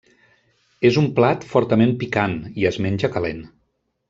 És 0.89 0.97
un 1.01 1.09
plat 1.19 1.45
fortament 1.51 1.93
picant, 2.05 2.35
i 2.63 2.69
es 2.71 2.81
menja 2.87 3.13
calent. 3.19 3.47